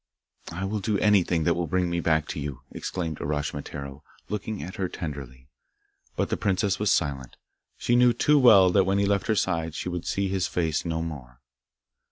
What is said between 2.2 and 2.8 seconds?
to you,'